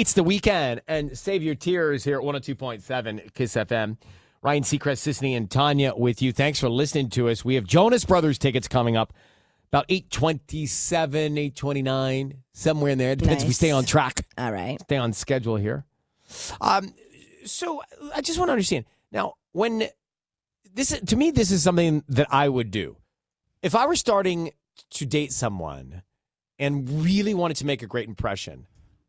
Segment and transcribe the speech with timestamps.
[0.00, 3.98] It's the weekend, and save your tears here at 102.7 Kiss FM.
[4.40, 6.32] Ryan Seacrest, Sisanie, and Tanya with you.
[6.32, 7.44] Thanks for listening to us.
[7.44, 9.12] We have Jonas Brothers tickets coming up
[9.70, 13.10] about 827, 829, somewhere in there.
[13.10, 14.80] It depends if we stay on track, All right.
[14.80, 15.84] stay on schedule here.
[16.62, 16.94] Um,
[17.44, 17.82] so
[18.14, 19.86] I just want to understand now when
[20.72, 22.96] this to me this is something that I would do
[23.62, 24.52] if I were starting
[24.92, 26.00] to date someone
[26.58, 28.66] and really wanted to make a great impression.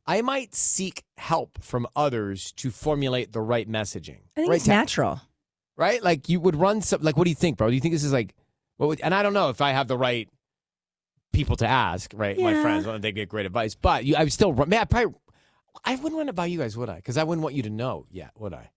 [0.08, 4.20] I might seek help from others to formulate the right messaging.
[4.36, 5.22] I think right, it's Ta- natural.
[5.78, 6.02] right?
[6.04, 7.02] Like you would run some.
[7.02, 7.68] Like, what do you think, bro?
[7.70, 8.34] Do you think this is like?
[8.78, 10.28] What would, and I don't know if I have the right
[11.34, 12.12] people to ask.
[12.16, 14.70] Right, my friends, when they get great advice, but you, I would still run.
[14.70, 15.14] Man, I probably.
[15.86, 16.96] I wouldn't run it by you guys, would I?
[16.96, 18.70] Because I wouldn't want you to know yet, would I?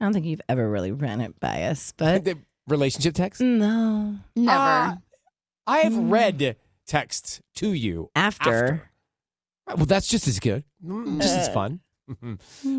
[0.00, 2.38] I don't think you've ever really ran it by us, but the
[2.68, 3.40] relationship text.
[3.40, 4.16] no.
[4.36, 4.58] Never.
[4.62, 4.94] Uh,
[5.66, 6.10] I have Mm.
[6.12, 6.56] read
[6.86, 8.50] texts to you After.
[8.72, 8.80] Right,
[9.74, 11.52] Well, that's just as good, Mm, just as Uh.
[11.52, 11.80] fun.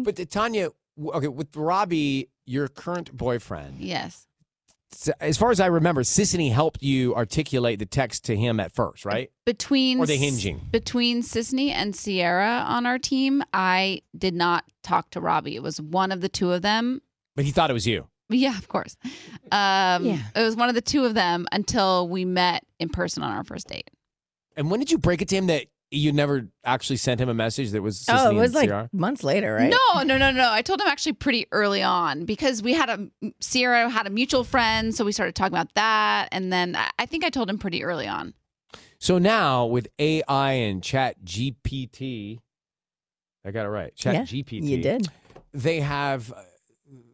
[0.04, 4.26] but uh, Tanya, w- okay, with Robbie, your current boyfriend, yes.
[4.94, 8.72] s- as far as I remember, Sisanie helped you articulate the text to him at
[8.74, 9.30] first, right?
[9.46, 10.62] Between Or they S- hinging?
[10.72, 15.56] between Sisanie and Sierra on our team, I did not talk to Robbie.
[15.58, 17.02] It was one of the two of them.
[17.36, 18.08] But he thought it was you.
[18.30, 18.96] Yeah, of course.
[19.52, 20.20] Um, Yeah.
[20.36, 23.44] It was one of the two of them until we met in person on our
[23.44, 23.90] first date.
[24.56, 27.34] And when did you break it to him that you never actually sent him a
[27.34, 28.90] message that was Sisanie Oh, it was and like Sierra?
[28.92, 29.70] months later, right?
[29.72, 30.52] No, no, no, no.
[30.52, 33.08] I told him actually pretty early on because we had a
[33.40, 37.06] Sierra had a mutual friend, so we started talking about that, and then I- I
[37.06, 38.34] think I told him pretty early on.
[39.00, 42.40] So now with AI and ChatGPT,
[43.46, 43.96] I got it right.
[43.96, 44.64] Chat Yeah, GPT.
[44.64, 45.08] You did.
[45.54, 46.42] they have uh,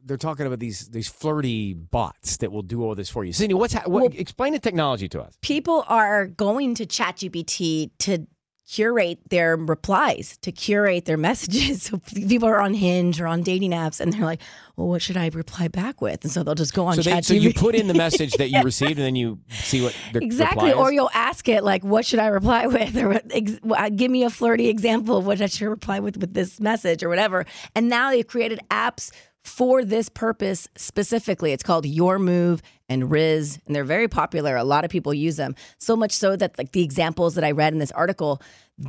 [0.05, 3.33] they're talking about these these flirty bots that will do all this for you.
[3.33, 5.37] Cindy, what's ha- what, Well- explain the technology to us.
[5.41, 8.25] People are going to ChatGPT to
[8.69, 11.83] curate their replies, to curate their messages.
[11.93, 14.39] So people are on Hinge or on dating apps, and they're like,
[14.75, 17.21] "Well, what should I reply back with?" And so they'll just go on So, they,
[17.21, 20.23] so you put in the message that you received, and then you see what the
[20.23, 20.71] Exactly.
[20.71, 22.95] Or you'll ask it, like, what should I reply with?
[22.97, 23.59] Or ex-
[23.95, 27.09] give me a flirty example of what I should reply with with this message or
[27.09, 27.45] whatever.
[27.75, 29.11] And now they've created apps
[29.43, 31.51] for this purpose specifically.
[31.51, 34.55] It's called Your Move and Rizz, and they're very popular.
[34.55, 35.55] A lot of people use them.
[35.79, 38.41] So much so that, like, the examples that I read in this article,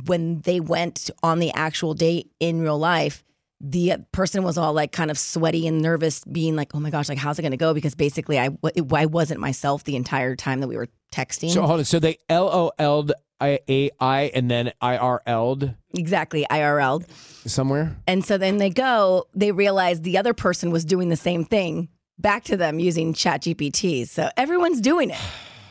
[0.05, 3.23] when they went on the actual date in real life,
[3.61, 7.07] the person was all like kind of sweaty and nervous, being like, "Oh my gosh,
[7.07, 8.49] like how's it going to go?" Because basically, I
[8.93, 11.51] I wasn't myself the entire time that we were texting.
[11.51, 11.85] So hold on.
[11.85, 17.07] So they L O L'd I A I and then I R L'd exactly, IRL.
[17.47, 17.95] somewhere.
[18.07, 21.89] And so then they go, they realize the other person was doing the same thing
[22.17, 24.07] back to them using ChatGPT.
[24.07, 25.19] So everyone's doing it.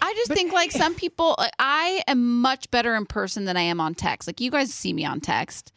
[0.03, 3.63] I I just think like some people, I am much better in person than I
[3.63, 4.29] am on text.
[4.29, 5.73] Like you guys see me on text.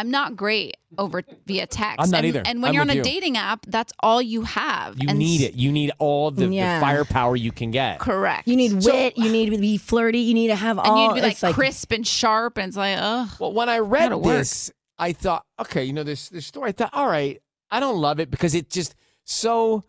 [0.00, 1.98] I'm not great over via text.
[2.00, 2.42] I'm not and, either.
[2.46, 3.02] And when I'm you're on a you.
[3.02, 4.98] dating app, that's all you have.
[4.98, 5.52] You And need it.
[5.52, 7.98] You need all the, the firepower you can get.
[7.98, 8.48] Correct.
[8.48, 9.18] You need wit.
[9.18, 10.20] you need to be flirty.
[10.20, 10.86] You need to have all.
[10.86, 13.28] and you need to be like, it's like crisp and sharp, and it's like, ugh.
[13.38, 14.38] Well, when I read Gotta work.
[14.38, 16.70] this, I thought, okay, you know, this this story.
[16.70, 17.38] I thought, all right,
[17.70, 18.94] I don't love it because it's just
[19.24, 19.84] so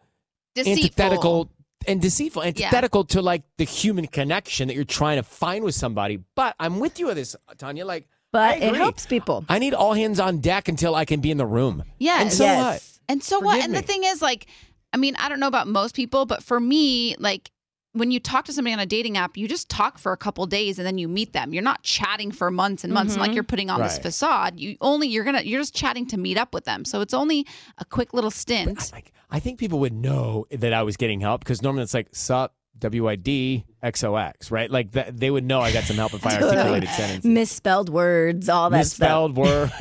[0.56, 0.84] Deceitful.
[0.84, 1.52] antithetical
[1.88, 6.20] and deceitful, antithetical to like the human connection that you're trying to find with somebody.
[6.36, 7.86] But I'm with you on this, Tanya.
[7.86, 9.46] Like, I but it helps people.
[9.50, 11.84] I need all hands on deck until I can be in the room.
[12.00, 12.22] Yeah.
[12.22, 12.64] And so Yes.
[12.64, 13.00] what?
[13.10, 13.62] And so what?
[13.62, 13.80] And me.
[13.80, 14.48] the thing is, like,
[14.94, 17.52] I mean, I don't know about most people, but for me, like,
[17.94, 20.46] when you talk to somebody on a dating app, you just talk for a couple
[20.46, 21.54] days and then you meet them.
[21.54, 24.58] You're not chatting for months and months, and like you're putting on this facade.
[24.58, 26.86] You only you're gonna you're just chatting to meet up with them.
[26.86, 27.46] So it's only
[27.80, 28.92] a quick little stint.
[28.94, 32.08] Like, I think people would know that I was getting help because normally it's like
[32.14, 34.70] sup W I D X O X, right?
[34.70, 37.26] Like that, they would know I got some help if I articulated sentences.
[37.30, 39.30] Misspelled words, all that stuff.
[39.30, 39.72] Misspelled word,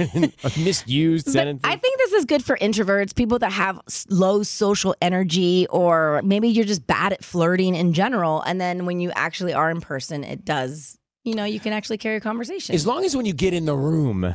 [0.59, 1.65] misused But sentences.
[1.65, 6.49] I think this is good for introverts, people that have low social energy, or maybe
[6.49, 8.43] you're just bad at flirting in general.
[8.43, 11.99] And then when you actually are in person, it does, you know, you can actually
[11.99, 12.75] carry a conversation.
[12.75, 14.35] as long as when you get in the room,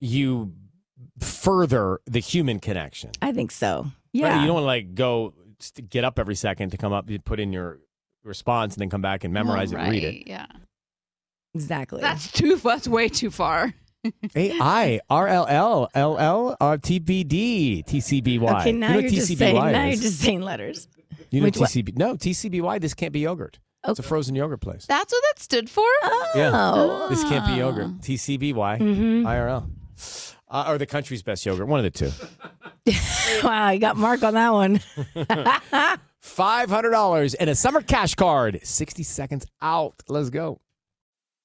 [0.00, 0.52] you
[1.20, 3.10] further the human connection.
[3.20, 3.82] I think so.
[3.82, 3.92] Right?
[4.12, 4.40] Yeah.
[4.40, 5.34] You don't want to like go
[5.90, 7.78] get up every second to come up, you put in your
[8.24, 10.26] response, and then come back and memorize it and read it.
[10.28, 10.46] Yeah,
[11.54, 12.00] exactly.
[12.00, 12.56] that's too.
[12.56, 13.74] That's way too far.
[14.36, 18.60] A I R L L L L R T B D T C B Y.
[18.60, 19.54] okay, now you know you're what just TCBY saying.
[19.72, 20.88] Now you're just saying letters.
[21.30, 21.70] You know Which what?
[21.70, 21.96] TCB?
[21.98, 22.80] No, TCBY.
[22.80, 23.58] This can't be yogurt.
[23.88, 24.84] It's a frozen yogurt place.
[24.86, 25.84] That's what that stood for.
[26.34, 26.50] Yeah.
[26.52, 27.06] Oh.
[27.08, 27.98] This can't be yogurt.
[28.00, 29.26] TCBY Mm-hmm.
[29.26, 29.70] IRL.
[30.48, 31.66] Uh, or the country's best yogurt.
[31.68, 32.10] One of the two.
[33.42, 34.80] Wow, you got Mark on that one.
[36.22, 38.60] $500 and a summer cash card.
[38.62, 40.02] 60 seconds out.
[40.08, 40.60] Let's go.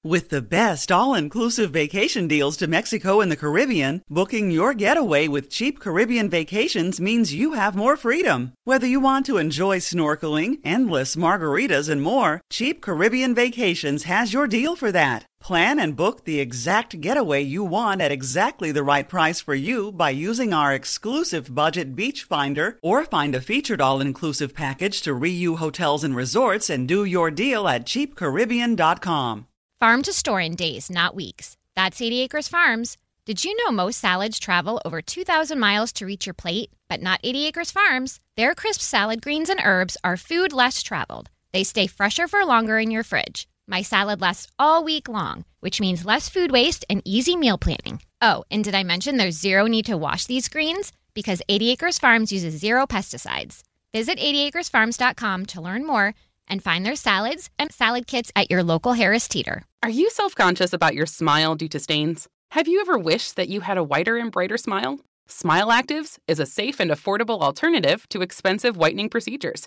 [0.04, 5.28] With the best all inclusive vacation deals to Mexico and the Caribbean, booking your getaway
[5.28, 8.52] with cheap Caribbean vacations means you have more freedom.
[8.64, 14.48] Whether you want to enjoy snorkeling, endless margaritas, and more, Cheap Caribbean Vacations has your
[14.48, 15.24] deal for that.
[15.42, 19.90] Plan and book the exact getaway you want at exactly the right price for you
[19.90, 25.10] by using our exclusive budget beach finder or find a featured all inclusive package to
[25.10, 29.48] Riu Hotels and Resorts and do your deal at cheapcaribbean.com.
[29.80, 31.56] Farm to store in days, not weeks.
[31.74, 32.96] That's 80 Acres Farms.
[33.26, 36.70] Did you know most salads travel over 2,000 miles to reach your plate?
[36.88, 38.20] But not 80 Acres Farms.
[38.36, 41.30] Their crisp salad greens and herbs are food less traveled.
[41.52, 43.48] They stay fresher for longer in your fridge.
[43.72, 48.02] My salad lasts all week long, which means less food waste and easy meal planning.
[48.20, 50.92] Oh, and did I mention there's zero need to wash these greens?
[51.14, 53.62] Because 80 Acres Farms uses zero pesticides.
[53.90, 56.14] Visit 80acresfarms.com to learn more
[56.46, 59.64] and find their salads and salad kits at your local Harris Teeter.
[59.82, 62.28] Are you self conscious about your smile due to stains?
[62.50, 65.00] Have you ever wished that you had a whiter and brighter smile?
[65.28, 69.66] Smile Actives is a safe and affordable alternative to expensive whitening procedures.